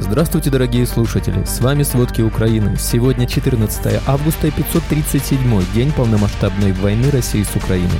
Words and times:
Здравствуйте, 0.00 0.48
дорогие 0.48 0.86
слушатели! 0.86 1.42
С 1.44 1.60
вами 1.60 1.82
«Сводки 1.82 2.22
Украины». 2.22 2.76
Сегодня 2.78 3.26
14 3.26 4.00
августа 4.06 4.46
и 4.46 4.52
537 4.52 5.40
день 5.74 5.90
полномасштабной 5.90 6.70
войны 6.70 7.10
России 7.10 7.42
с 7.42 7.56
Украиной. 7.56 7.98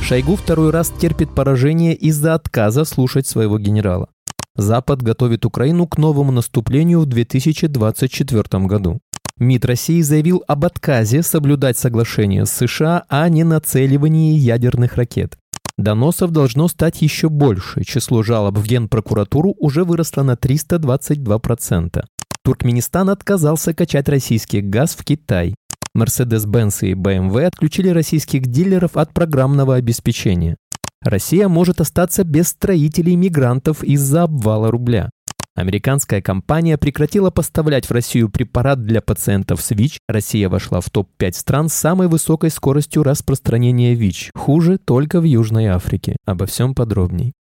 Шойгу 0.00 0.36
второй 0.36 0.70
раз 0.70 0.92
терпит 1.00 1.34
поражение 1.34 1.96
из-за 1.96 2.34
отказа 2.34 2.84
слушать 2.84 3.26
своего 3.26 3.58
генерала. 3.58 4.10
Запад 4.54 5.02
готовит 5.02 5.44
Украину 5.44 5.88
к 5.88 5.98
новому 5.98 6.30
наступлению 6.30 7.00
в 7.00 7.06
2024 7.06 8.64
году. 8.66 9.00
МИД 9.38 9.64
России 9.64 10.02
заявил 10.02 10.44
об 10.46 10.64
отказе 10.64 11.24
соблюдать 11.24 11.76
соглашение 11.76 12.46
с 12.46 12.52
США 12.52 13.06
о 13.08 13.28
ненацеливании 13.28 14.38
ядерных 14.38 14.94
ракет. 14.94 15.36
Доносов 15.76 16.30
должно 16.30 16.68
стать 16.68 17.02
еще 17.02 17.28
больше. 17.28 17.84
Число 17.84 18.22
жалоб 18.22 18.58
в 18.58 18.66
Генпрокуратуру 18.66 19.54
уже 19.58 19.84
выросло 19.84 20.22
на 20.22 20.32
322%. 20.32 22.04
Туркменистан 22.44 23.10
отказался 23.10 23.72
качать 23.72 24.08
российский 24.08 24.60
газ 24.60 24.94
в 24.94 25.04
Китай. 25.04 25.54
Mercedes-Benz 25.96 26.88
и 26.88 26.94
BMW 26.94 27.44
отключили 27.44 27.88
российских 27.88 28.46
дилеров 28.46 28.96
от 28.96 29.12
программного 29.12 29.76
обеспечения. 29.76 30.56
Россия 31.02 31.48
может 31.48 31.80
остаться 31.80 32.24
без 32.24 32.48
строителей-мигрантов 32.48 33.82
из-за 33.82 34.22
обвала 34.22 34.70
рубля. 34.70 35.10
Американская 35.54 36.22
компания 36.22 36.78
прекратила 36.78 37.30
поставлять 37.30 37.86
в 37.86 37.92
Россию 37.92 38.30
препарат 38.30 38.84
для 38.84 39.02
пациентов 39.02 39.60
с 39.60 39.70
ВИЧ. 39.70 39.98
Россия 40.08 40.48
вошла 40.48 40.80
в 40.80 40.88
топ-5 40.88 41.32
стран 41.32 41.68
с 41.68 41.74
самой 41.74 42.08
высокой 42.08 42.50
скоростью 42.50 43.02
распространения 43.02 43.94
ВИЧ. 43.94 44.30
Хуже 44.34 44.78
только 44.78 45.20
в 45.20 45.24
Южной 45.24 45.66
Африке. 45.66 46.16
Обо 46.24 46.46
всем 46.46 46.74
подробней. 46.74 47.32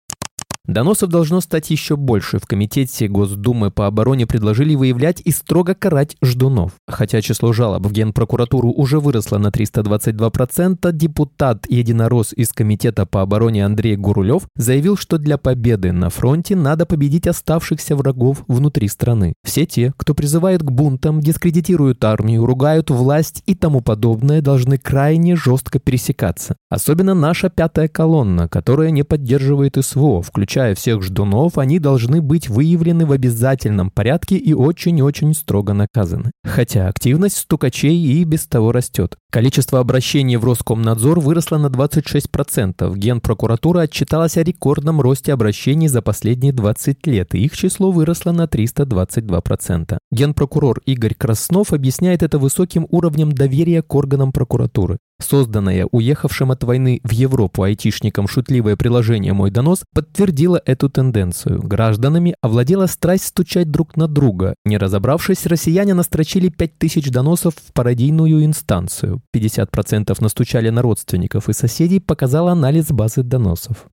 Доносов 0.67 1.09
должно 1.09 1.41
стать 1.41 1.71
еще 1.71 1.95
больше. 1.97 2.37
В 2.37 2.45
Комитете 2.45 3.07
Госдумы 3.07 3.71
по 3.71 3.87
обороне 3.87 4.27
предложили 4.27 4.75
выявлять 4.75 5.19
и 5.25 5.31
строго 5.31 5.73
карать 5.73 6.15
ждунов. 6.23 6.73
Хотя 6.87 7.21
число 7.21 7.51
жалоб 7.51 7.85
в 7.85 7.91
Генпрокуратуру 7.91 8.71
уже 8.71 8.99
выросло 8.99 9.39
на 9.39 9.47
322%, 9.47 10.91
депутат 10.93 11.65
единорос 11.67 12.31
из 12.33 12.53
Комитета 12.53 13.07
по 13.07 13.23
обороне 13.23 13.65
Андрей 13.65 13.95
Гурулев 13.95 14.43
заявил, 14.55 14.97
что 14.97 15.17
для 15.17 15.39
победы 15.39 15.91
на 15.91 16.09
фронте 16.09 16.55
надо 16.55 16.85
победить 16.85 17.27
оставшихся 17.27 17.95
врагов 17.95 18.43
внутри 18.47 18.87
страны. 18.87 19.33
Все 19.43 19.65
те, 19.65 19.93
кто 19.97 20.13
призывает 20.13 20.61
к 20.61 20.71
бунтам, 20.71 21.21
дискредитируют 21.21 22.03
армию, 22.05 22.45
ругают 22.45 22.91
власть 22.91 23.41
и 23.47 23.55
тому 23.55 23.81
подобное, 23.81 24.41
должны 24.41 24.77
крайне 24.77 25.35
жестко 25.35 25.79
пересекаться. 25.79 26.55
Особенно 26.69 27.15
наша 27.15 27.49
пятая 27.49 27.87
колонна, 27.87 28.47
которая 28.47 28.91
не 28.91 29.03
поддерживает 29.03 29.77
СВО, 29.83 30.21
включая 30.21 30.50
включая 30.51 30.75
всех 30.75 31.01
ждунов, 31.01 31.57
они 31.57 31.79
должны 31.79 32.21
быть 32.21 32.49
выявлены 32.49 33.05
в 33.05 33.13
обязательном 33.13 33.89
порядке 33.89 34.35
и 34.35 34.53
очень-очень 34.53 35.33
строго 35.33 35.71
наказаны. 35.71 36.31
Хотя 36.43 36.89
активность 36.89 37.37
стукачей 37.37 37.95
и 37.95 38.21
без 38.25 38.47
того 38.47 38.73
растет. 38.73 39.15
Количество 39.31 39.79
обращений 39.79 40.35
в 40.35 40.43
Роскомнадзор 40.43 41.21
выросло 41.21 41.57
на 41.57 41.67
26%. 41.67 42.97
Генпрокуратура 42.97 43.83
отчиталась 43.83 44.35
о 44.35 44.43
рекордном 44.43 44.99
росте 44.99 45.31
обращений 45.31 45.87
за 45.87 46.01
последние 46.01 46.51
20 46.51 47.07
лет, 47.07 47.33
и 47.33 47.45
их 47.45 47.55
число 47.55 47.91
выросло 47.91 48.33
на 48.33 48.43
322%. 48.43 49.99
Генпрокурор 50.11 50.81
Игорь 50.85 51.15
Краснов 51.17 51.71
объясняет 51.71 52.23
это 52.23 52.39
высоким 52.39 52.87
уровнем 52.89 53.31
доверия 53.31 53.81
к 53.81 53.95
органам 53.95 54.33
прокуратуры. 54.33 54.97
Созданное 55.21 55.87
уехавшим 55.91 56.51
от 56.51 56.63
войны 56.63 56.99
в 57.03 57.11
Европу 57.11 57.63
айтишникам 57.63 58.27
шутливое 58.27 58.75
приложение 58.75 59.33
«Мой 59.33 59.51
донос» 59.51 59.83
подтвердило 59.93 60.61
эту 60.65 60.89
тенденцию. 60.89 61.61
Гражданами 61.61 62.35
овладела 62.41 62.87
страсть 62.87 63.25
стучать 63.25 63.69
друг 63.69 63.95
на 63.95 64.07
друга. 64.07 64.55
Не 64.65 64.77
разобравшись, 64.77 65.45
россияне 65.45 65.93
настрочили 65.93 66.49
5000 66.49 67.11
доносов 67.11 67.53
в 67.55 67.71
пародийную 67.73 68.43
инстанцию. 68.43 69.21
50% 69.35 70.15
настучали 70.19 70.69
на 70.69 70.81
родственников 70.81 71.49
и 71.49 71.53
соседей, 71.53 71.99
показал 71.99 72.47
анализ 72.47 72.87
базы 72.87 73.21
доносов. 73.21 73.85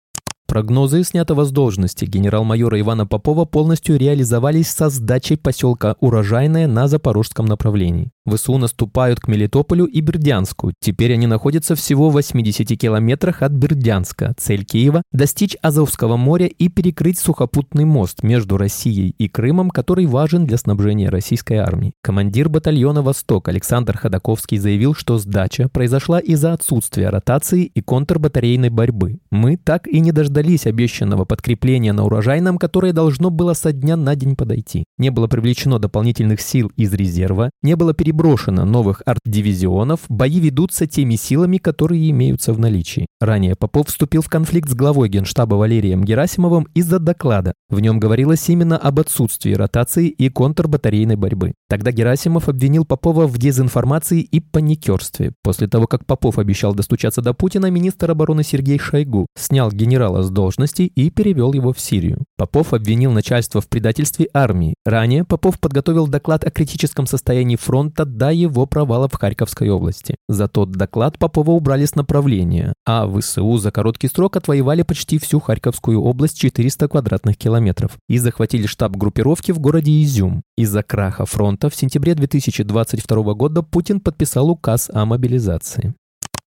Прогнозы 0.49 1.05
снятого 1.05 1.45
с 1.45 1.51
должности 1.51 2.07
генерал-майора 2.07 2.81
Ивана 2.81 3.07
Попова 3.07 3.45
полностью 3.45 3.99
реализовались 3.99 4.71
со 4.71 4.89
сдачей 4.89 5.37
поселка 5.37 5.97
Урожайное 6.01 6.67
на 6.67 6.89
запорожском 6.89 7.45
направлении. 7.45 8.11
ВСУ 8.29 8.59
наступают 8.59 9.21
к 9.21 9.29
Мелитополю 9.29 9.85
и 9.87 10.01
Бердянску. 10.01 10.73
Теперь 10.81 11.15
они 11.15 11.27
находятся 11.27 11.75
всего 11.75 12.11
в 12.11 12.15
80 12.15 12.79
километрах 12.79 13.43
от 13.43 13.53
Бердянска. 13.53 14.35
Цель 14.37 14.65
Киева– 14.65 15.03
достичь 15.13 15.57
Азовского 15.63 16.17
моря 16.17 16.47
и 16.47 16.69
перекрыть 16.69 17.19
сухопутный 17.19 17.85
мост 17.85 18.23
между 18.23 18.57
Россией 18.57 19.15
и 19.19 19.29
Крымом, 19.29 19.71
который 19.71 20.07
важен 20.07 20.47
для 20.47 20.57
снабжения 20.57 21.11
российской 21.11 21.55
армии. 21.55 21.93
Командир 22.03 22.49
батальона 22.49 23.03
«Восток» 23.03 23.49
Александр 23.49 23.97
Ходаковский 23.97 24.59
заявил, 24.59 24.95
что 24.95 25.19
сдача 25.19 25.69
произошла 25.69 26.19
из-за 26.21 26.53
отсутствия 26.53 27.11
ротации 27.11 27.65
и 27.65 27.81
контрбатарейной 27.81 28.71
борьбы. 28.71 29.19
Мы 29.31 29.57
так 29.57 29.87
и 29.87 30.01
не 30.01 30.13
дождались 30.13 30.67
обещанного 30.67 31.25
подкрепления 31.25 31.93
на 31.93 32.05
урожайном, 32.05 32.59
которое 32.59 32.93
должно 32.93 33.31
было 33.31 33.55
со 33.55 33.73
дня 33.73 33.97
на 33.97 34.15
день 34.15 34.37
подойти. 34.37 34.85
Не 34.99 35.11
было 35.11 35.27
привлечено 35.27 35.79
дополнительных 35.79 36.41
сил 36.41 36.71
из 36.77 36.93
резерва, 36.93 37.51
не 37.63 37.77
было 37.77 37.95
перебрано 37.95 38.18
брошено 38.19 38.65
новых 38.65 39.01
арт-дивизионов, 39.07 40.01
бои 40.09 40.41
ведутся 40.41 40.89
теми 40.89 41.15
силами, 41.15 41.59
которые 41.59 42.11
имеются 42.11 42.53
в 42.53 42.59
наличии. 42.59 43.07
Ранее 43.21 43.55
Попов 43.55 43.87
вступил 43.89 44.23
в 44.23 44.29
конфликт 44.29 44.69
с 44.69 44.75
главой 44.75 45.09
генштаба 45.09 45.55
Валерием 45.55 46.05
Герасимовым 46.05 46.67
из-за 46.75 46.99
доклада. 46.99 47.55
В 47.71 47.79
нем 47.79 48.01
говорилось 48.01 48.49
именно 48.49 48.77
об 48.77 48.99
отсутствии 48.99 49.53
ротации 49.53 50.09
и 50.09 50.29
контрбатарейной 50.31 51.15
борьбы. 51.15 51.55
Тогда 51.69 51.93
Герасимов 51.93 52.49
обвинил 52.49 52.85
Попова 52.85 53.29
в 53.29 53.39
дезинформации 53.39 54.21
и 54.21 54.41
паникерстве. 54.41 55.33
После 55.45 55.69
того, 55.69 55.87
как 55.87 56.05
Попов 56.05 56.39
обещал 56.39 56.75
достучаться 56.75 57.23
до 57.23 57.35
Путина, 57.35 57.71
министр 57.71 58.11
обороны 58.11 58.43
Сергей 58.43 58.79
Шойгу 58.79 59.27
снял 59.39 59.71
генерала 59.71 60.25
с 60.25 60.31
должности 60.31 60.83
и 60.83 61.11
перевел 61.11 61.53
его 61.53 61.73
в 61.73 61.79
Сирию. 61.79 62.25
Попов 62.37 62.75
обвинил 62.75 63.13
начальство 63.13 63.61
в 63.61 63.69
предательстве 63.69 64.29
армии. 64.35 64.75
Ранее 64.85 65.23
Попов 65.25 65.61
подготовил 65.61 66.09
доклад 66.09 66.45
о 66.45 66.51
критическом 66.51 67.07
состоянии 67.07 67.57
фронта 67.57 68.08
до 68.17 68.33
его 68.33 68.67
провала 68.67 69.09
в 69.09 69.15
Харьковской 69.15 69.71
области. 69.71 70.17
За 70.29 70.49
тот 70.49 70.73
доклад 70.73 71.19
Попова 71.19 71.53
убрали 71.53 71.85
с 71.85 71.95
направления, 71.95 72.73
а 72.87 73.07
ВСУ 73.09 73.57
за 73.59 73.71
короткий 73.71 74.09
срок 74.09 74.37
отвоевали 74.37 74.83
почти 74.83 75.19
всю 75.19 75.41
Харьковскую 75.41 76.01
область 76.01 76.39
400 76.39 76.89
квадратных 76.89 77.37
километров 77.37 77.97
и 78.09 78.19
захватили 78.19 78.67
штаб 78.67 78.97
группировки 78.97 79.53
в 79.53 79.59
городе 79.59 80.03
Изюм. 80.03 80.43
Из-за 80.57 80.83
краха 80.83 81.27
фронта 81.27 81.71
в 81.71 81.75
сентябре 81.75 82.15
2022 82.15 83.35
года 83.35 83.63
Путин 83.63 84.01
подписал 84.01 84.51
указ 84.51 84.91
о 84.93 85.05
мобилизации. 85.05 85.95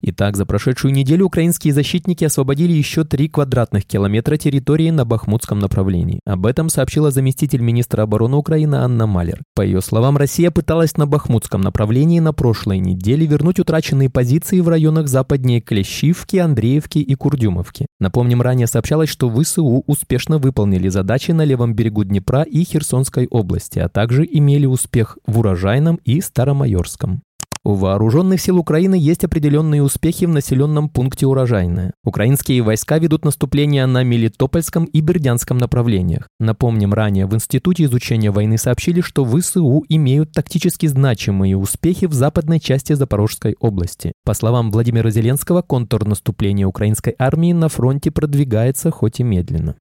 Итак, 0.02 0.38
за 0.38 0.46
прошедшую 0.46 0.94
неделю 0.94 1.26
украинские 1.26 1.74
защитники 1.74 2.24
освободили 2.24 2.72
еще 2.72 3.04
3 3.04 3.28
квадратных 3.28 3.86
километра 3.86 4.38
территории 4.38 4.92
на 4.92 5.04
Бахмутском 5.04 5.60
направлении. 5.60 6.22
Об 6.26 6.46
этом 6.46 6.70
сообщила 6.70 7.12
заместитель 7.12 7.60
министра 7.60 8.04
обороны 8.04 8.38
Украины 8.38 8.76
Анна 8.76 9.08
Малер. 9.08 9.42
По 9.56 9.62
ее 9.62 9.82
словам, 9.82 10.16
Россия 10.16 10.52
пыталась 10.52 10.96
на 10.96 11.06
Бахмутском 11.06 11.60
направлении 11.60 12.22
на 12.22 12.32
прошлой 12.32 12.80
неделе 12.80 13.26
вернуть 13.26 13.60
утраченные 13.60 14.10
позиции 14.10 14.62
в 14.62 14.70
районах 14.70 15.10
западнее 15.10 15.60
Клещивки, 15.60 16.38
Андреевки 16.38 17.00
и 17.00 17.16
Курдюмовки. 17.16 17.88
Напомним, 18.00 18.42
ранее 18.42 18.68
сообщалось, 18.68 19.10
что 19.10 19.30
ВСУ 19.30 19.84
успешно 19.86 20.38
выполнили 20.38 20.88
задачи 20.88 21.31
на 21.31 21.44
левом 21.44 21.74
берегу 21.74 22.06
Днепра 22.06 22.44
и 22.44 22.64
Херсонской 22.64 23.28
области, 23.28 23.80
а 23.80 23.90
также 23.90 24.26
имели 24.26 24.66
успех 24.66 25.18
в 25.28 25.40
Урожайном 25.40 26.00
и 26.06 26.22
Старомайорском. 26.22 27.22
У 27.69 27.75
вооруженных 27.75 28.41
сил 28.41 28.57
Украины 28.57 28.96
есть 28.96 29.24
определенные 29.24 29.84
успехи 29.84 30.25
в 30.25 30.30
населенном 30.30 30.90
пункте 30.90 31.28
Урожайное. 31.28 31.94
Украинские 32.03 32.63
войска 32.63 32.97
ведут 32.97 33.24
наступление 33.24 33.85
на 33.85 34.03
Мелитопольском 34.03 34.85
и 34.85 35.02
Бердянском 35.02 35.59
направлениях. 35.59 36.30
Напомним, 36.40 36.96
ранее 36.96 37.28
в 37.28 37.35
Институте 37.35 37.83
изучения 37.83 38.31
войны 38.31 38.57
сообщили, 38.57 39.01
что 39.01 39.24
ВСУ 39.24 39.86
имеют 39.88 40.31
тактически 40.31 40.88
значимые 40.88 41.57
успехи 41.57 42.07
в 42.07 42.13
западной 42.13 42.60
части 42.60 42.94
Запорожской 42.94 43.56
области. 43.60 44.13
По 44.25 44.33
словам 44.33 44.71
Владимира 44.71 45.12
Зеленского, 45.12 45.62
контрнаступление 45.62 46.66
украинской 46.66 47.13
армии 47.19 47.54
на 47.54 47.69
фронте 47.69 48.10
продвигается 48.10 48.89
хоть 48.89 49.19
и 49.19 49.24
медленно. 49.24 49.75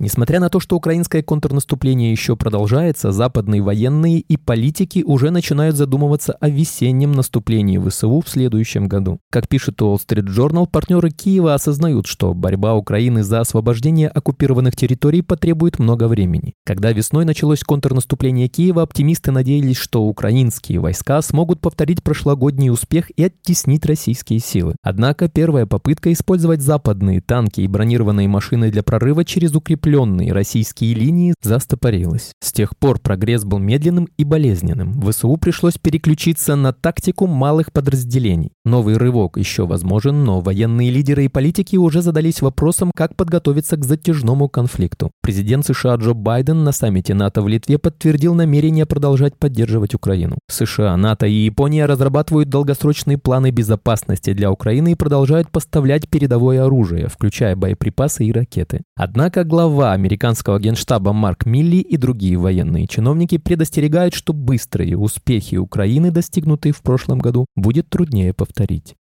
Несмотря 0.00 0.40
на 0.40 0.48
то, 0.48 0.58
что 0.58 0.76
украинское 0.76 1.22
контрнаступление 1.22 2.10
еще 2.10 2.34
продолжается, 2.34 3.12
западные 3.12 3.62
военные 3.62 4.18
и 4.18 4.36
политики 4.36 5.04
уже 5.06 5.30
начинают 5.30 5.76
задумываться 5.76 6.32
о 6.32 6.48
весеннем 6.48 7.12
наступлении 7.12 7.78
ВСУ 7.78 8.20
в 8.20 8.28
следующем 8.28 8.88
году. 8.88 9.20
Как 9.30 9.48
пишет 9.48 9.80
Wall 9.80 9.96
Street 9.96 10.26
Journal, 10.26 10.68
партнеры 10.68 11.10
Киева 11.10 11.54
осознают, 11.54 12.08
что 12.08 12.34
борьба 12.34 12.74
Украины 12.74 13.22
за 13.22 13.40
освобождение 13.40 14.08
оккупированных 14.08 14.74
территорий 14.74 15.22
потребует 15.22 15.78
много 15.78 16.08
времени. 16.08 16.54
Когда 16.66 16.90
весной 16.90 17.24
началось 17.24 17.62
контрнаступление 17.62 18.48
Киева, 18.48 18.82
оптимисты 18.82 19.30
надеялись, 19.30 19.76
что 19.76 20.02
украинские 20.02 20.80
войска 20.80 21.22
смогут 21.22 21.60
повторить 21.60 22.02
прошлогодний 22.02 22.70
успех 22.70 23.10
и 23.16 23.24
оттеснить 23.24 23.86
российские 23.86 24.40
силы. 24.40 24.74
Однако 24.82 25.28
первая 25.28 25.66
попытка 25.66 26.12
использовать 26.12 26.62
западные 26.62 27.20
танки 27.20 27.60
и 27.60 27.68
бронированные 27.68 28.26
машины 28.26 28.72
для 28.72 28.82
прорыва 28.82 29.24
через 29.24 29.54
укрепленные 29.84 30.32
российские 30.32 30.94
линии 30.94 31.34
застопорилась. 31.42 32.32
С 32.42 32.52
тех 32.52 32.76
пор 32.76 32.98
прогресс 32.98 33.44
был 33.44 33.58
медленным 33.58 34.08
и 34.16 34.24
болезненным. 34.24 35.00
ВСУ 35.02 35.36
пришлось 35.36 35.74
переключиться 35.74 36.56
на 36.56 36.72
тактику 36.72 37.26
малых 37.26 37.70
подразделений. 37.70 38.52
Новый 38.64 38.96
рывок 38.96 39.36
еще 39.36 39.66
возможен, 39.66 40.24
но 40.24 40.40
военные 40.40 40.90
лидеры 40.90 41.26
и 41.26 41.28
политики 41.28 41.76
уже 41.76 42.00
задались 42.00 42.40
вопросом, 42.40 42.92
как 42.96 43.14
подготовиться 43.14 43.76
к 43.76 43.84
затяжному 43.84 44.48
конфликту. 44.48 45.10
Президент 45.22 45.66
США 45.66 45.96
Джо 45.96 46.14
Байден 46.14 46.64
на 46.64 46.72
саммите 46.72 47.12
НАТО 47.12 47.42
в 47.42 47.48
Литве 47.48 47.78
подтвердил 47.78 48.34
намерение 48.34 48.86
продолжать 48.86 49.36
поддерживать 49.36 49.94
Украину. 49.94 50.38
США, 50.50 50.96
НАТО 50.96 51.26
и 51.26 51.44
Япония 51.44 51.84
разрабатывают 51.84 52.48
долгосрочные 52.48 53.18
планы 53.18 53.50
безопасности 53.50 54.32
для 54.32 54.50
Украины 54.50 54.92
и 54.92 54.94
продолжают 54.96 55.50
поставлять 55.50 56.08
передовое 56.08 56.64
оружие, 56.64 57.08
включая 57.08 57.54
боеприпасы 57.54 58.24
и 58.24 58.32
ракеты. 58.32 58.82
Однако 58.96 59.44
глава 59.44 59.73
американского 59.82 60.58
генштаба 60.58 61.12
Марк 61.12 61.46
Милли 61.46 61.76
и 61.76 61.96
другие 61.96 62.36
военные 62.36 62.86
чиновники 62.86 63.38
предостерегают, 63.38 64.14
что 64.14 64.32
быстрые 64.32 64.96
успехи 64.96 65.56
Украины, 65.56 66.10
достигнутые 66.10 66.72
в 66.72 66.82
прошлом 66.82 67.18
году, 67.18 67.46
будет 67.56 67.88
труднее 67.88 68.32
повторить. 68.32 68.94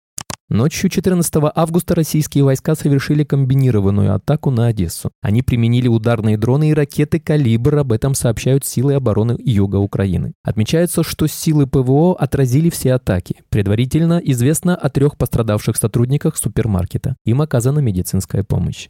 Ночью 0.50 0.90
14 0.90 1.34
августа 1.56 1.96
российские 1.96 2.44
войска 2.44 2.76
совершили 2.76 3.24
комбинированную 3.24 4.14
атаку 4.14 4.52
на 4.52 4.68
Одессу. 4.68 5.10
Они 5.22 5.42
применили 5.42 5.88
ударные 5.88 6.38
дроны 6.38 6.70
и 6.70 6.74
ракеты 6.74 7.20
«Калибр», 7.20 7.78
об 7.78 7.92
этом 7.92 8.14
сообщают 8.14 8.66
силы 8.66 8.94
обороны 8.94 9.36
юга 9.40 9.78
Украины. 9.78 10.34
Отмечается, 10.44 11.02
что 11.02 11.28
силы 11.28 11.66
ПВО 11.66 12.16
отразили 12.16 12.70
все 12.70 12.94
атаки. 12.94 13.38
Предварительно 13.50 14.22
известно 14.24 14.76
о 14.76 14.90
трех 14.90 15.18
пострадавших 15.18 15.76
сотрудниках 15.76 16.38
супермаркета. 16.38 17.16
Им 17.26 17.42
оказана 17.42 17.80
медицинская 17.80 18.44
помощь. 18.44 18.90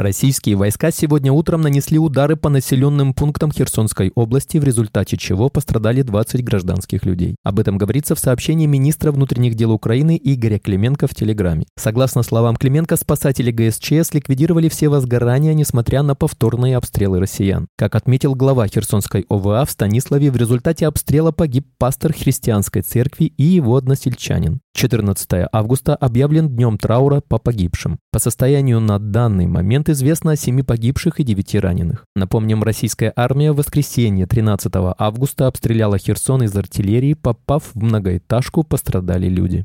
Российские 0.00 0.56
войска 0.56 0.90
сегодня 0.90 1.30
утром 1.30 1.60
нанесли 1.60 1.98
удары 1.98 2.34
по 2.34 2.48
населенным 2.48 3.12
пунктам 3.12 3.52
Херсонской 3.52 4.10
области, 4.14 4.56
в 4.56 4.64
результате 4.64 5.18
чего 5.18 5.50
пострадали 5.50 6.00
20 6.00 6.42
гражданских 6.42 7.04
людей. 7.04 7.36
Об 7.44 7.58
этом 7.58 7.76
говорится 7.76 8.14
в 8.14 8.18
сообщении 8.18 8.64
министра 8.64 9.12
внутренних 9.12 9.56
дел 9.56 9.72
Украины 9.72 10.18
Игоря 10.18 10.58
Клименко 10.58 11.06
в 11.06 11.14
Телеграме. 11.14 11.66
Согласно 11.76 12.22
словам 12.22 12.56
Клименко, 12.56 12.96
спасатели 12.96 13.50
ГСЧС 13.50 14.14
ликвидировали 14.14 14.70
все 14.70 14.88
возгорания, 14.88 15.52
несмотря 15.52 16.02
на 16.02 16.14
повторные 16.14 16.78
обстрелы 16.78 17.20
россиян. 17.20 17.66
Как 17.76 17.94
отметил 17.94 18.34
глава 18.34 18.68
Херсонской 18.68 19.26
ОВА 19.28 19.66
в 19.66 19.70
Станиславе, 19.70 20.30
в 20.30 20.36
результате 20.38 20.86
обстрела 20.86 21.30
погиб 21.30 21.66
пастор 21.76 22.14
христианской 22.14 22.80
церкви 22.80 23.34
и 23.36 23.42
его 23.42 23.76
односельчанин. 23.76 24.60
14 24.72 25.48
августа 25.52 25.94
объявлен 25.94 26.48
днем 26.48 26.78
траура 26.78 27.20
по 27.20 27.38
погибшим. 27.38 27.98
По 28.12 28.18
состоянию 28.18 28.80
на 28.80 28.98
данный 28.98 29.46
момент 29.46 29.89
известно 29.90 30.32
о 30.32 30.36
7 30.36 30.62
погибших 30.62 31.20
и 31.20 31.24
9 31.24 31.54
раненых. 31.56 32.04
Напомним, 32.14 32.62
российская 32.62 33.12
армия 33.16 33.52
в 33.52 33.56
воскресенье 33.56 34.26
13 34.26 34.72
августа 34.98 35.46
обстреляла 35.46 35.98
Херсон 35.98 36.42
из 36.42 36.56
артиллерии, 36.56 37.14
попав 37.14 37.70
в 37.74 37.82
многоэтажку, 37.82 38.64
пострадали 38.64 39.28
люди. 39.28 39.64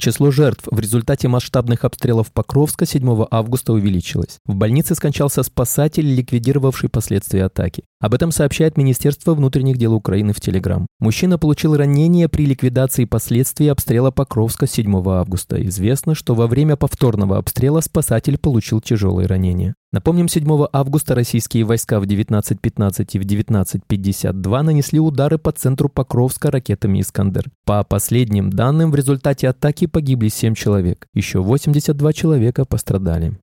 Число 0.00 0.30
жертв 0.30 0.66
в 0.70 0.80
результате 0.80 1.28
масштабных 1.28 1.84
обстрелов 1.84 2.32
Покровска 2.32 2.84
7 2.84 3.26
августа 3.30 3.72
увеличилось. 3.72 4.38
В 4.44 4.54
больнице 4.54 4.94
скончался 4.94 5.42
спасатель, 5.42 6.06
ликвидировавший 6.14 6.88
последствия 6.88 7.44
атаки. 7.44 7.84
Об 8.04 8.12
этом 8.12 8.32
сообщает 8.32 8.76
Министерство 8.76 9.32
внутренних 9.32 9.78
дел 9.78 9.94
Украины 9.94 10.34
в 10.34 10.40
Телеграм. 10.40 10.86
Мужчина 11.00 11.38
получил 11.38 11.74
ранение 11.74 12.28
при 12.28 12.44
ликвидации 12.44 13.06
последствий 13.06 13.68
обстрела 13.68 14.10
Покровска 14.10 14.66
7 14.66 14.94
августа. 15.08 15.66
Известно, 15.66 16.14
что 16.14 16.34
во 16.34 16.46
время 16.46 16.76
повторного 16.76 17.38
обстрела 17.38 17.80
спасатель 17.80 18.36
получил 18.36 18.82
тяжелые 18.82 19.26
ранения. 19.26 19.74
Напомним, 19.90 20.28
7 20.28 20.66
августа 20.70 21.14
российские 21.14 21.64
войска 21.64 21.98
в 21.98 22.04
19.15 22.04 23.08
и 23.12 23.18
в 23.18 23.22
19.52 23.22 24.60
нанесли 24.60 25.00
удары 25.00 25.38
по 25.38 25.52
центру 25.52 25.88
Покровска 25.88 26.50
ракетами 26.50 27.00
«Искандер». 27.00 27.46
По 27.64 27.84
последним 27.84 28.50
данным, 28.50 28.90
в 28.90 28.96
результате 28.96 29.48
атаки 29.48 29.86
погибли 29.86 30.28
7 30.28 30.54
человек. 30.54 31.06
Еще 31.14 31.40
82 31.40 32.12
человека 32.12 32.66
пострадали. 32.66 33.38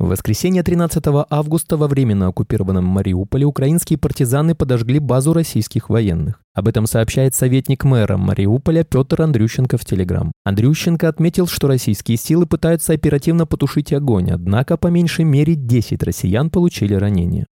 В 0.00 0.08
воскресенье 0.08 0.62
13 0.62 1.04
августа 1.28 1.76
во 1.76 1.86
временно 1.86 2.28
оккупированном 2.28 2.86
Мариуполе 2.86 3.44
украинские 3.44 3.98
партизаны 3.98 4.54
подожгли 4.54 4.98
базу 4.98 5.34
российских 5.34 5.90
военных. 5.90 6.40
Об 6.54 6.68
этом 6.68 6.86
сообщает 6.86 7.34
советник 7.34 7.84
мэра 7.84 8.16
Мариуполя 8.16 8.82
Петр 8.82 9.20
Андрющенко 9.20 9.76
в 9.76 9.84
Телеграм. 9.84 10.32
Андрющенко 10.42 11.06
отметил, 11.06 11.46
что 11.46 11.68
российские 11.68 12.16
силы 12.16 12.46
пытаются 12.46 12.94
оперативно 12.94 13.44
потушить 13.44 13.92
огонь, 13.92 14.30
однако 14.30 14.78
по 14.78 14.86
меньшей 14.86 15.26
мере 15.26 15.54
10 15.54 16.02
россиян 16.02 16.48
получили 16.48 16.94
ранения. 16.94 17.44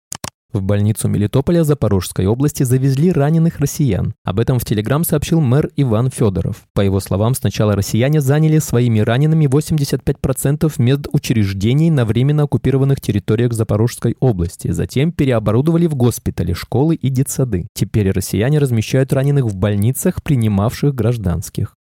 В 0.50 0.62
больницу 0.62 1.09
Мелитополя 1.09 1.62
Запорожской 1.62 2.25
области 2.25 2.62
завезли 2.62 3.12
раненых 3.12 3.61
россиян. 3.61 4.15
Об 4.25 4.41
этом 4.41 4.59
в 4.59 4.65
Телеграм 4.65 5.05
сообщил 5.05 5.43
мэр 5.43 5.71
Иван 5.77 6.11
Федоров. 6.11 6.62
По 6.73 6.81
его 6.81 7.00
словам, 7.00 7.35
сначала 7.35 7.77
россияне 7.77 8.23
заняли 8.23 8.59
своими 8.59 9.00
ранеными 9.00 9.45
85% 9.45 10.73
медучреждений 10.79 11.91
на 11.91 12.06
временно 12.06 12.45
оккупированных 12.45 12.99
территориях 12.99 13.53
Запорожской 13.53 14.17
области. 14.21 14.71
Затем 14.71 15.12
переоборудовали 15.12 15.87
в 15.87 15.95
госпитали, 15.95 16.55
школы 16.55 16.95
и 16.95 17.11
детсады. 17.11 17.69
Теперь 17.75 18.11
россияне 18.11 18.59
размещают 18.59 19.12
раненых 19.12 19.45
в 19.45 19.55
больницах, 19.55 20.23
принимавших 20.23 20.95
гражданских. 20.95 21.77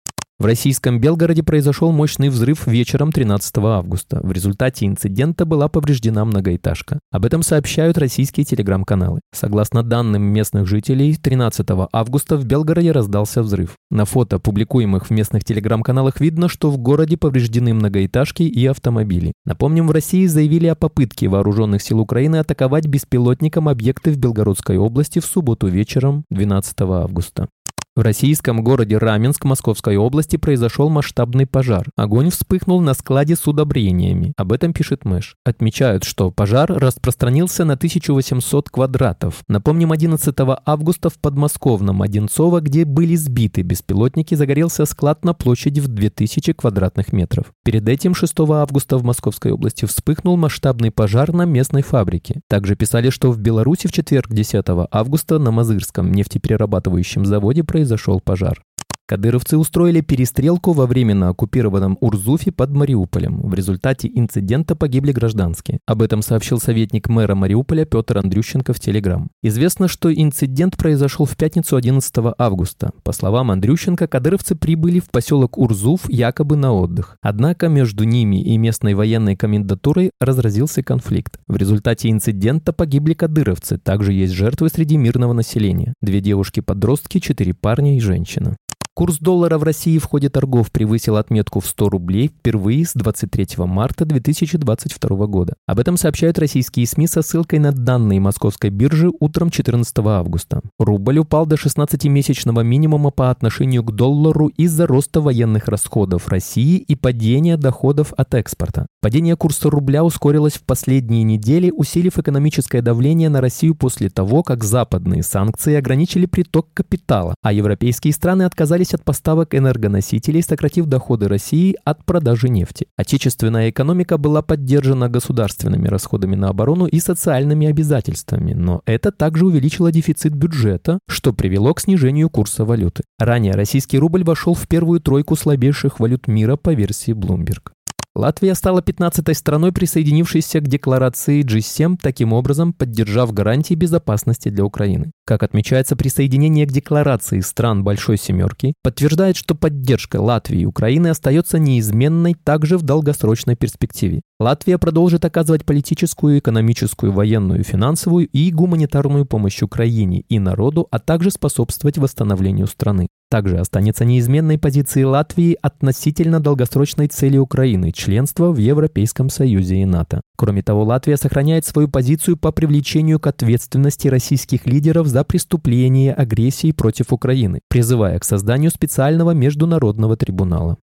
В 0.44 0.46
российском 0.46 1.00
Белгороде 1.00 1.42
произошел 1.42 1.90
мощный 1.90 2.28
взрыв 2.28 2.66
вечером 2.66 3.12
13 3.12 3.56
августа. 3.56 4.20
В 4.22 4.30
результате 4.30 4.84
инцидента 4.84 5.46
была 5.46 5.70
повреждена 5.70 6.22
многоэтажка. 6.26 6.98
Об 7.10 7.24
этом 7.24 7.42
сообщают 7.42 7.96
российские 7.96 8.44
телеграм-каналы. 8.44 9.22
Согласно 9.32 9.82
данным 9.82 10.22
местных 10.22 10.66
жителей, 10.66 11.16
13 11.16 11.66
августа 11.90 12.36
в 12.36 12.44
Белгороде 12.44 12.92
раздался 12.92 13.42
взрыв. 13.42 13.76
На 13.90 14.04
фото, 14.04 14.38
публикуемых 14.38 15.06
в 15.06 15.10
местных 15.10 15.46
телеграм-каналах, 15.46 16.20
видно, 16.20 16.50
что 16.50 16.70
в 16.70 16.76
городе 16.76 17.16
повреждены 17.16 17.72
многоэтажки 17.72 18.42
и 18.42 18.66
автомобили. 18.66 19.32
Напомним, 19.46 19.88
в 19.88 19.92
России 19.92 20.26
заявили 20.26 20.66
о 20.66 20.74
попытке 20.74 21.26
вооруженных 21.26 21.80
сил 21.80 22.00
Украины 22.00 22.36
атаковать 22.36 22.86
беспилотником 22.86 23.66
объекты 23.66 24.10
в 24.10 24.18
Белгородской 24.18 24.76
области 24.76 25.20
в 25.20 25.24
субботу 25.24 25.68
вечером 25.68 26.26
12 26.28 26.82
августа. 26.82 27.48
В 27.96 28.00
российском 28.00 28.64
городе 28.64 28.98
Раменск 28.98 29.44
Московской 29.44 29.96
области 29.96 30.36
произошел 30.36 30.88
масштабный 30.88 31.46
пожар. 31.46 31.86
Огонь 31.94 32.30
вспыхнул 32.30 32.80
на 32.80 32.92
складе 32.92 33.36
с 33.36 33.46
удобрениями. 33.46 34.32
Об 34.36 34.50
этом 34.50 34.72
пишет 34.72 35.04
Мэш. 35.04 35.36
Отмечают, 35.44 36.02
что 36.02 36.32
пожар 36.32 36.72
распространился 36.72 37.64
на 37.64 37.74
1800 37.74 38.68
квадратов. 38.68 39.44
Напомним, 39.46 39.92
11 39.92 40.34
августа 40.66 41.08
в 41.08 41.20
подмосковном 41.20 42.02
Одинцово, 42.02 42.60
где 42.60 42.84
были 42.84 43.14
сбиты 43.14 43.62
беспилотники, 43.62 44.34
загорелся 44.34 44.86
склад 44.86 45.24
на 45.24 45.32
площади 45.32 45.78
в 45.78 45.86
2000 45.86 46.52
квадратных 46.52 47.12
метров. 47.12 47.52
Перед 47.64 47.88
этим 47.88 48.16
6 48.16 48.34
августа 48.40 48.98
в 48.98 49.04
Московской 49.04 49.52
области 49.52 49.84
вспыхнул 49.84 50.36
масштабный 50.36 50.90
пожар 50.90 51.32
на 51.32 51.44
местной 51.44 51.82
фабрике. 51.82 52.40
Также 52.48 52.74
писали, 52.74 53.10
что 53.10 53.30
в 53.30 53.38
Беларуси 53.38 53.86
в 53.86 53.92
четверг 53.92 54.32
10 54.32 54.64
августа 54.90 55.38
на 55.38 55.52
Мазырском 55.52 56.10
нефтеперерабатывающем 56.10 57.24
заводе 57.24 57.62
произошел 57.62 57.83
произошел 57.84 58.18
пожар. 58.18 58.64
Кадыровцы 59.06 59.58
устроили 59.58 60.00
перестрелку 60.00 60.72
во 60.72 60.86
временно 60.86 61.28
оккупированном 61.28 61.98
Урзуфе 62.00 62.52
под 62.52 62.70
Мариуполем. 62.70 63.42
В 63.42 63.52
результате 63.52 64.10
инцидента 64.10 64.74
погибли 64.74 65.12
гражданские. 65.12 65.80
Об 65.84 66.00
этом 66.00 66.22
сообщил 66.22 66.58
советник 66.58 67.10
мэра 67.10 67.34
Мариуполя 67.34 67.84
Петр 67.84 68.16
Андрющенко 68.16 68.72
в 68.72 68.80
Телеграм. 68.80 69.28
Известно, 69.42 69.88
что 69.88 70.10
инцидент 70.10 70.78
произошел 70.78 71.26
в 71.26 71.36
пятницу 71.36 71.76
11 71.76 72.14
августа. 72.38 72.92
По 73.02 73.12
словам 73.12 73.50
Андрющенко, 73.50 74.06
кадыровцы 74.06 74.54
прибыли 74.54 75.00
в 75.00 75.10
поселок 75.10 75.58
Урзуф 75.58 76.08
якобы 76.08 76.56
на 76.56 76.72
отдых. 76.72 77.18
Однако 77.20 77.68
между 77.68 78.04
ними 78.04 78.42
и 78.42 78.56
местной 78.56 78.94
военной 78.94 79.36
комендатурой 79.36 80.12
разразился 80.18 80.82
конфликт. 80.82 81.38
В 81.46 81.56
результате 81.56 82.10
инцидента 82.10 82.72
погибли 82.72 83.12
кадыровцы. 83.12 83.76
Также 83.76 84.14
есть 84.14 84.32
жертвы 84.32 84.70
среди 84.70 84.96
мирного 84.96 85.34
населения. 85.34 85.92
Две 86.00 86.22
девушки-подростки, 86.22 87.18
четыре 87.18 87.52
парня 87.52 87.98
и 87.98 88.00
женщина. 88.00 88.56
Курс 88.96 89.18
доллара 89.18 89.58
в 89.58 89.64
России 89.64 89.98
в 89.98 90.04
ходе 90.04 90.28
торгов 90.28 90.70
превысил 90.70 91.16
отметку 91.16 91.58
в 91.58 91.66
100 91.66 91.88
рублей 91.88 92.28
впервые 92.28 92.86
с 92.86 92.92
23 92.94 93.64
марта 93.66 94.04
2022 94.04 95.26
года. 95.26 95.54
Об 95.66 95.80
этом 95.80 95.96
сообщают 95.96 96.38
российские 96.38 96.86
СМИ 96.86 97.08
со 97.08 97.22
ссылкой 97.22 97.58
на 97.58 97.72
данные 97.72 98.20
московской 98.20 98.70
биржи 98.70 99.10
утром 99.18 99.50
14 99.50 99.98
августа. 99.98 100.60
Рубль 100.78 101.18
упал 101.18 101.44
до 101.44 101.56
16-месячного 101.56 102.62
минимума 102.62 103.10
по 103.10 103.32
отношению 103.32 103.82
к 103.82 103.90
доллару 103.90 104.46
из-за 104.46 104.86
роста 104.86 105.20
военных 105.20 105.66
расходов 105.66 106.28
России 106.28 106.76
и 106.76 106.94
падения 106.94 107.56
доходов 107.56 108.12
от 108.16 108.32
экспорта. 108.34 108.86
Падение 109.02 109.34
курса 109.34 109.70
рубля 109.70 110.04
ускорилось 110.04 110.54
в 110.54 110.62
последние 110.62 111.24
недели, 111.24 111.72
усилив 111.72 112.16
экономическое 112.16 112.80
давление 112.80 113.28
на 113.28 113.40
Россию 113.40 113.74
после 113.74 114.08
того, 114.08 114.44
как 114.44 114.62
западные 114.62 115.24
санкции 115.24 115.74
ограничили 115.74 116.26
приток 116.26 116.68
капитала, 116.72 117.34
а 117.42 117.52
европейские 117.52 118.12
страны 118.12 118.44
отказались 118.44 118.83
отказались 118.84 118.94
от 118.94 119.04
поставок 119.04 119.54
энергоносителей, 119.54 120.42
сократив 120.42 120.86
доходы 120.86 121.28
России 121.28 121.76
от 121.84 122.04
продажи 122.04 122.48
нефти. 122.48 122.86
Отечественная 122.96 123.70
экономика 123.70 124.18
была 124.18 124.42
поддержана 124.42 125.08
государственными 125.08 125.88
расходами 125.88 126.36
на 126.36 126.48
оборону 126.48 126.86
и 126.86 127.00
социальными 127.00 127.66
обязательствами, 127.66 128.54
но 128.54 128.82
это 128.86 129.10
также 129.10 129.46
увеличило 129.46 129.90
дефицит 129.90 130.34
бюджета, 130.34 130.98
что 131.08 131.32
привело 131.32 131.74
к 131.74 131.80
снижению 131.80 132.30
курса 132.30 132.64
валюты. 132.64 133.02
Ранее 133.18 133.54
российский 133.54 133.98
рубль 133.98 134.24
вошел 134.24 134.54
в 134.54 134.66
первую 134.68 135.00
тройку 135.00 135.36
слабейших 135.36 136.00
валют 136.00 136.28
мира 136.28 136.56
по 136.56 136.74
версии 136.74 137.14
Bloomberg. 137.14 137.72
Латвия 138.16 138.54
стала 138.54 138.80
15-й 138.80 139.34
страной, 139.34 139.72
присоединившейся 139.72 140.60
к 140.60 140.68
декларации 140.68 141.42
G7, 141.42 141.98
таким 142.00 142.32
образом 142.32 142.72
поддержав 142.72 143.32
гарантии 143.32 143.74
безопасности 143.74 144.50
для 144.50 144.64
Украины. 144.64 145.10
Как 145.26 145.42
отмечается, 145.42 145.96
присоединение 145.96 146.64
к 146.64 146.70
декларации 146.70 147.40
стран 147.40 147.82
Большой 147.82 148.16
Семерки 148.16 148.74
подтверждает, 148.84 149.36
что 149.36 149.56
поддержка 149.56 150.20
Латвии 150.20 150.60
и 150.60 150.64
Украины 150.64 151.08
остается 151.08 151.58
неизменной 151.58 152.34
также 152.34 152.78
в 152.78 152.82
долгосрочной 152.82 153.56
перспективе. 153.56 154.20
Латвия 154.38 154.78
продолжит 154.78 155.24
оказывать 155.24 155.64
политическую, 155.64 156.38
экономическую, 156.38 157.10
военную, 157.10 157.64
финансовую 157.64 158.28
и 158.28 158.52
гуманитарную 158.52 159.26
помощь 159.26 159.60
Украине 159.60 160.20
и 160.28 160.38
народу, 160.38 160.86
а 160.92 161.00
также 161.00 161.32
способствовать 161.32 161.98
восстановлению 161.98 162.68
страны. 162.68 163.08
Также 163.34 163.58
останется 163.58 164.04
неизменной 164.04 164.58
позицией 164.58 165.06
Латвии 165.06 165.58
относительно 165.60 166.38
долгосрочной 166.38 167.08
цели 167.08 167.36
Украины– 167.36 167.90
членства 167.92 168.52
в 168.52 168.58
Европейском 168.58 169.28
Союзе 169.28 169.82
и 169.82 169.84
НАТО. 169.84 170.20
Кроме 170.36 170.62
того, 170.62 170.84
Латвия 170.84 171.16
сохраняет 171.16 171.66
свою 171.66 171.88
позицию 171.88 172.36
по 172.36 172.52
привлечению 172.52 173.18
к 173.18 173.26
ответственности 173.26 174.06
российских 174.06 174.66
лидеров 174.66 175.08
за 175.08 175.24
преступление 175.24 176.14
агрессии 176.14 176.70
против 176.70 177.12
Украины, 177.12 177.58
призывая 177.68 178.20
к 178.20 178.24
созданию 178.24 178.70
специального 178.70 179.32
международного 179.32 180.16
трибунала. 180.16 180.76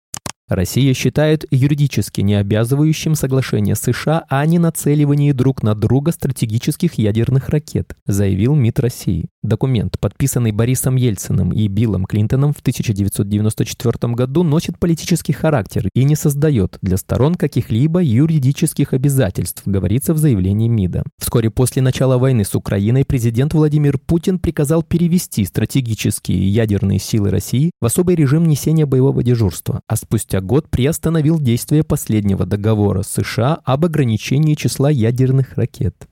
Россия 0.52 0.94
считает 0.94 1.46
юридически 1.50 2.20
необязывающим 2.20 3.16
соглашение 3.16 3.76
США 3.76 4.26
о 4.28 4.46
ненацеливании 4.46 5.32
друг 5.32 5.64
на 5.64 5.76
друга 5.76 6.12
стратегических 6.12 6.96
ядерных 6.96 7.48
ракет, 7.48 7.96
заявил 8.06 8.54
МИД 8.54 8.80
России. 8.82 9.30
Документ, 9.44 9.98
подписанный 10.00 10.52
Борисом 10.52 10.98
Ельциным 10.98 11.52
и 11.52 11.68
Биллом 11.68 12.06
Клинтоном 12.06 12.54
в 12.54 12.60
1994 12.60 14.14
году, 14.14 14.44
носит 14.44 14.78
политический 14.78 15.32
характер 15.32 15.88
и 15.96 16.04
не 16.04 16.16
создает 16.16 16.78
для 16.82 16.98
сторон 16.98 17.36
каких-либо 17.36 18.04
юридических 18.04 18.94
обязательств, 18.94 19.64
говорится 19.66 20.14
в 20.14 20.18
заявлении 20.18 20.68
МИДа. 20.68 21.04
Вскоре 21.18 21.50
после 21.50 21.82
начала 21.82 22.18
войны 22.18 22.44
с 22.44 22.56
Украиной 22.56 23.06
президент 23.06 23.54
Владимир 23.54 23.98
Путин 23.98 24.38
приказал 24.38 24.84
перевести 24.84 25.46
стратегические 25.46 26.50
ядерные 26.50 27.00
силы 27.00 27.30
России 27.30 27.72
в 27.80 27.86
особый 27.86 28.16
режим 28.16 28.48
несения 28.48 28.86
боевого 28.86 29.24
дежурства, 29.24 29.82
а 29.88 29.96
спустя 29.96 30.41
год 30.42 30.70
приостановил 30.70 31.40
действие 31.40 31.84
последнего 31.84 32.46
договора 32.46 33.04
США 33.04 33.60
об 33.64 33.86
ограничении 33.86 34.56
числа 34.56 34.90
ядерных 34.90 35.54
ракет. 35.54 36.08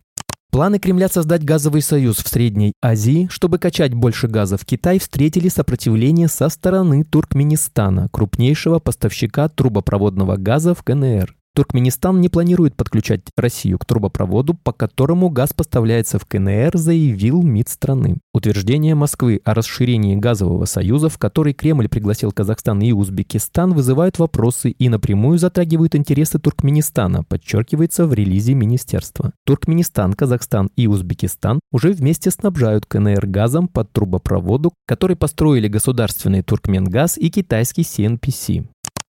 Планы 0.52 0.80
Кремля 0.80 1.10
создать 1.10 1.44
газовый 1.44 1.84
союз 1.84 2.18
в 2.18 2.28
Средней 2.28 2.74
Азии, 2.82 3.28
чтобы 3.32 3.60
качать 3.60 3.94
больше 3.94 4.28
газа 4.28 4.58
в 4.58 4.66
Китай, 4.66 4.98
встретили 4.98 5.48
сопротивление 5.48 6.28
со 6.28 6.50
стороны 6.50 7.04
Туркменистана, 7.04 8.10
крупнейшего 8.12 8.80
поставщика 8.80 9.48
трубопроводного 9.48 10.38
газа 10.38 10.74
в 10.74 10.82
КНР. 10.82 11.36
Туркменистан 11.56 12.22
не 12.22 12.30
планирует 12.30 12.76
подключать 12.76 13.22
Россию 13.36 13.80
к 13.80 13.86
трубопроводу, 13.86 14.54
по 14.54 14.72
которому 14.72 15.30
газ 15.30 15.54
поставляется 15.54 16.20
в 16.20 16.26
КНР, 16.26 16.78
заявил 16.78 17.42
МИД 17.42 17.70
страны. 17.70 18.18
Утверждение 18.34 18.96
Москвы 18.96 19.42
о 19.44 19.54
расширении 19.54 20.16
газового 20.16 20.66
союза, 20.66 21.10
в 21.10 21.18
который 21.18 21.54
Кремль 21.54 21.90
пригласил 21.90 22.32
Казахстан 22.32 22.82
и 22.82 22.92
Узбекистан, 22.92 23.74
вызывают 23.74 24.20
вопросы 24.20 24.70
и 24.70 24.90
напрямую 24.90 25.38
затрагивают 25.38 25.96
интересы 25.96 26.40
Туркменистана, 26.40 27.24
подчеркивается 27.24 28.06
в 28.06 28.14
релизе 28.14 28.54
министерства. 28.54 29.34
Туркменистан, 29.46 30.14
Казахстан 30.14 30.70
и 30.76 30.88
Узбекистан 30.88 31.60
уже 31.72 31.92
вместе 31.92 32.32
снабжают 32.32 32.86
КНР 32.86 33.26
газом 33.28 33.68
под 33.68 33.92
трубопроводу, 33.92 34.72
который 34.88 35.16
построили 35.16 35.68
государственный 35.68 36.44
Туркменгаз 36.44 37.18
и 37.18 37.30
китайский 37.30 37.82
CNPC. 37.82 38.66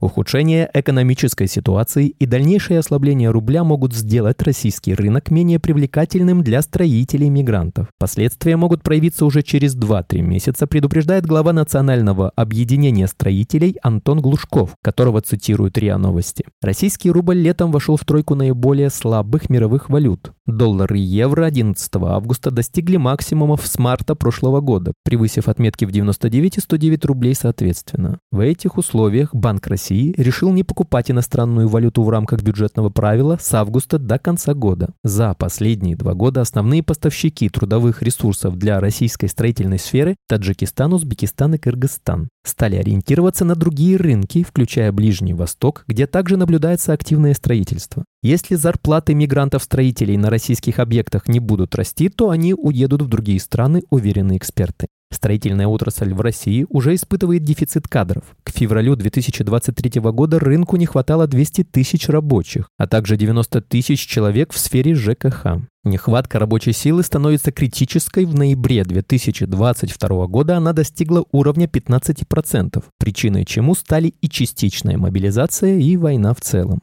Ухудшение 0.03 0.69
экономической 0.75 1.47
ситуации 1.47 2.09
и 2.09 2.27
дальнейшее 2.27 2.81
ослабление 2.81 3.31
рубля 3.31 3.63
могут 3.63 3.95
сделать 3.95 4.43
российский 4.43 4.95
рынок 4.97 5.31
менее 5.31 5.61
привлекательным 5.61 6.43
для 6.43 6.61
строителей 6.63 7.29
мигрантов. 7.29 7.87
Последствия 8.01 8.57
могут 8.57 8.83
проявиться 8.83 9.25
уже 9.25 9.43
через 9.43 9.77
2-3 9.77 10.21
месяца, 10.23 10.67
предупреждает 10.67 11.25
глава 11.25 11.53
Национального 11.53 12.31
объединения 12.35 13.07
строителей 13.07 13.77
Антон 13.81 14.21
Глушков, 14.21 14.75
которого 14.83 15.21
цитируют 15.21 15.79
РИА 15.79 15.99
Новости. 15.99 16.47
Российский 16.61 17.13
рубль 17.13 17.39
летом 17.39 17.71
вошел 17.71 17.97
в 17.97 18.05
тройку 18.05 18.35
наиболее 18.35 18.91
слабых 18.91 19.51
мировых 19.51 19.89
валют. 19.89 20.33
Доллар 20.47 20.93
и 20.95 20.99
евро 20.99 21.45
11 21.45 21.89
августа 21.97 22.51
достигли 22.51 22.97
максимумов 22.97 23.65
с 23.65 23.79
марта 23.79 24.17
прошлого 24.17 24.61
года, 24.61 24.93
превысив 25.05 25.47
отметки 25.47 25.85
в 25.85 25.93
99 25.93 26.59
и 26.59 26.61
109 26.61 27.05
рублей 27.05 27.35
соответственно. 27.37 28.19
В 28.33 28.41
этих 28.41 28.77
условиях 28.77 29.33
Банк 29.33 29.69
России 29.69 30.13
решил 30.17 30.53
не 30.53 30.65
покупать 30.65 31.13
иностранную 31.13 31.69
валюту 31.69 32.03
в 32.03 32.11
рамках 32.11 32.43
бюджетного 32.43 32.91
правила 32.91 33.39
с 33.41 33.55
августа 33.55 34.01
до 34.01 34.19
конца 34.19 34.53
года. 34.55 34.91
За 35.05 35.33
последние 35.35 35.95
два 35.95 36.15
года 36.15 36.41
основные 36.41 36.83
поставщики 36.83 37.49
трудовых 37.49 38.03
ресурсов 38.03 38.57
для 38.57 38.81
российской 38.81 39.29
строительной 39.29 39.79
сферы 39.79 40.17
Таджикистан, 40.29 40.93
Узбекистан 40.93 41.55
и 41.55 41.59
Кыргызстан 41.59 42.29
стали 42.45 42.77
ориентироваться 42.77 43.45
на 43.45 43.55
другие 43.55 43.97
рынки, 43.97 44.43
включая 44.43 44.93
Ближний 44.93 45.35
Восток, 45.35 45.85
где 45.87 46.07
также 46.07 46.37
наблюдается 46.37 46.93
активное 46.93 47.35
строительство. 47.35 48.05
Если 48.23 48.55
зарплаты 48.55 49.15
мигрантов-строителей 49.15 50.17
на 50.17 50.31
российских 50.31 50.79
объектах 50.79 51.29
не 51.29 51.41
будут 51.41 51.75
расти, 51.75 52.09
то 52.09 52.31
они 52.31 52.55
уедут 52.55 53.03
в 53.03 53.09
другие 53.09 53.41
страны, 53.41 53.83
уверены 53.91 54.37
эксперты. 54.37 54.87
Строительная 55.13 55.67
отрасль 55.67 56.15
в 56.15 56.21
России 56.23 56.67
уже 56.71 56.95
испытывает 56.95 57.45
дефицит 57.45 57.87
кадров. 57.87 58.25
К 58.45 58.51
февралю 58.51 58.97
2023 58.97 60.01
года 60.01 60.39
рынку 60.39 60.77
не 60.77 60.87
хватало 60.87 61.27
200 61.27 61.65
тысяч 61.65 62.09
рабочих, 62.09 62.69
а 62.79 62.87
также 62.87 63.17
90 63.17 63.61
тысяч 63.61 64.01
человек 64.07 64.53
в 64.53 64.59
сфере 64.59 64.95
ЖКХ. 64.95 65.59
Нехватка 65.85 66.39
рабочей 66.39 66.73
силы 66.73 67.03
становится 67.03 67.51
критической. 67.51 68.25
В 68.25 68.35
ноябре 68.37 68.85
2022 68.85 70.27
года 70.29 70.57
она 70.57 70.73
достигла 70.73 71.25
уровня 71.33 71.67
15%, 71.67 72.85
причиной 72.99 73.45
чему 73.45 73.75
стали 73.75 74.15
и 74.21 74.29
частичная 74.29 74.97
мобилизация, 74.97 75.79
и 75.79 75.97
война 75.97 76.35
в 76.35 76.41
целом. 76.41 76.83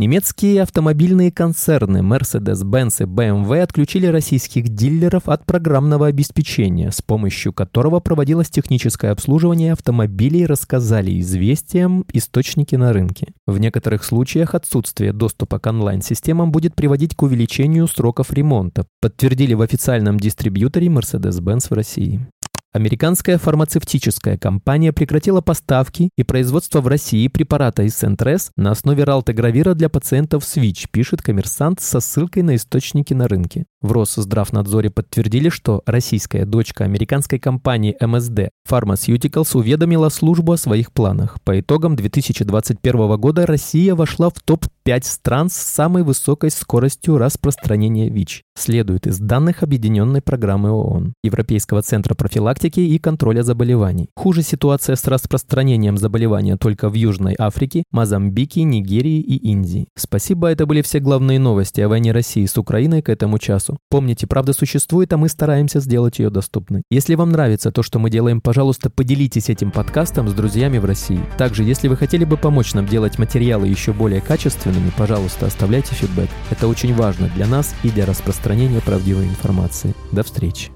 Немецкие 0.00 0.62
автомобильные 0.62 1.30
концерны 1.30 1.98
Mercedes-Benz 1.98 3.02
и 3.02 3.04
BMW 3.04 3.60
отключили 3.60 4.06
российских 4.06 4.70
дилеров 4.70 5.28
от 5.28 5.44
программного 5.44 6.06
обеспечения, 6.06 6.90
с 6.90 7.02
помощью 7.02 7.52
которого 7.52 8.00
проводилось 8.00 8.48
техническое 8.48 9.10
обслуживание 9.10 9.74
автомобилей, 9.74 10.46
рассказали 10.46 11.20
известиям 11.20 12.06
источники 12.14 12.76
на 12.76 12.94
рынке. 12.94 13.34
В 13.46 13.58
некоторых 13.58 14.02
случаях 14.02 14.54
отсутствие 14.54 15.12
доступа 15.12 15.58
к 15.58 15.66
онлайн-системам 15.66 16.50
будет 16.50 16.74
приводить 16.74 17.14
к 17.14 17.20
увеличению 17.20 17.86
сроков 17.86 18.32
ремонта, 18.32 18.86
подтвердили 19.02 19.52
в 19.52 19.60
официальном 19.60 20.18
дистрибьюторе 20.18 20.86
Mercedes-Benz 20.86 21.66
в 21.68 21.72
России. 21.74 22.26
Американская 22.72 23.36
фармацевтическая 23.36 24.38
компания 24.38 24.92
прекратила 24.92 25.40
поставки 25.40 26.10
и 26.16 26.22
производство 26.22 26.80
в 26.80 26.86
России 26.86 27.26
препарата 27.26 27.82
из 27.82 27.96
Сентрес 27.98 28.52
на 28.56 28.70
основе 28.70 29.02
ралтегравира 29.02 29.74
для 29.74 29.88
пациентов 29.88 30.44
с 30.44 30.54
ВИЧ, 30.54 30.88
пишет 30.92 31.20
коммерсант 31.20 31.80
со 31.80 31.98
ссылкой 31.98 32.44
на 32.44 32.54
источники 32.54 33.12
на 33.12 33.26
рынке. 33.26 33.66
В 33.82 33.90
Росздравнадзоре 33.90 34.90
подтвердили, 34.90 35.48
что 35.48 35.82
российская 35.84 36.44
дочка 36.44 36.84
американской 36.84 37.40
компании 37.40 37.96
МСД 38.00 38.50
Pharmaceuticals 38.68 39.56
уведомила 39.56 40.08
службу 40.08 40.52
о 40.52 40.56
своих 40.56 40.92
планах. 40.92 41.42
По 41.42 41.58
итогам 41.58 41.96
2021 41.96 43.16
года 43.16 43.46
Россия 43.46 43.96
вошла 43.96 44.30
в 44.30 44.34
топ-5 44.44 45.00
стран 45.02 45.50
с 45.50 45.54
самой 45.54 46.04
высокой 46.04 46.52
скоростью 46.52 47.18
распространения 47.18 48.10
ВИЧ, 48.10 48.44
следует 48.56 49.08
из 49.08 49.18
данных 49.18 49.64
Объединенной 49.64 50.22
программы 50.22 50.70
ООН, 50.70 51.14
Европейского 51.24 51.82
центра 51.82 52.14
профилактики 52.14 52.59
профилактики 52.60 52.80
и 52.80 52.98
контроля 52.98 53.42
заболеваний. 53.42 54.10
Хуже 54.16 54.42
ситуация 54.42 54.96
с 54.96 55.06
распространением 55.06 55.96
заболевания 55.96 56.56
только 56.56 56.88
в 56.88 56.94
Южной 56.94 57.34
Африке, 57.38 57.84
Мозамбике, 57.90 58.62
Нигерии 58.64 59.20
и 59.20 59.36
Индии. 59.36 59.86
Спасибо, 59.96 60.48
это 60.48 60.66
были 60.66 60.82
все 60.82 61.00
главные 61.00 61.38
новости 61.38 61.80
о 61.80 61.88
войне 61.88 62.12
России 62.12 62.44
с 62.46 62.56
Украиной 62.58 63.02
к 63.02 63.08
этому 63.08 63.38
часу. 63.38 63.78
Помните, 63.88 64.26
правда 64.26 64.52
существует, 64.52 65.12
а 65.12 65.16
мы 65.16 65.28
стараемся 65.28 65.80
сделать 65.80 66.18
ее 66.18 66.30
доступной. 66.30 66.82
Если 66.90 67.14
вам 67.14 67.30
нравится 67.30 67.70
то, 67.70 67.82
что 67.82 67.98
мы 67.98 68.10
делаем, 68.10 68.40
пожалуйста, 68.40 68.90
поделитесь 68.90 69.48
этим 69.48 69.70
подкастом 69.70 70.28
с 70.28 70.34
друзьями 70.34 70.78
в 70.78 70.84
России. 70.84 71.20
Также, 71.38 71.64
если 71.64 71.88
вы 71.88 71.96
хотели 71.96 72.24
бы 72.24 72.36
помочь 72.36 72.74
нам 72.74 72.86
делать 72.86 73.18
материалы 73.18 73.68
еще 73.68 73.92
более 73.92 74.20
качественными, 74.20 74.92
пожалуйста, 74.96 75.46
оставляйте 75.46 75.94
фидбэк. 75.94 76.28
Это 76.50 76.68
очень 76.68 76.94
важно 76.94 77.30
для 77.34 77.46
нас 77.46 77.74
и 77.82 77.90
для 77.90 78.06
распространения 78.06 78.80
правдивой 78.80 79.24
информации. 79.24 79.94
До 80.12 80.22
встречи. 80.22 80.70